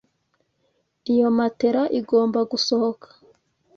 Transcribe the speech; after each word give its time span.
Iyo 1.13 1.27
matelas 1.37 1.91
igomba 1.99 2.39
gusohoka. 2.51 3.07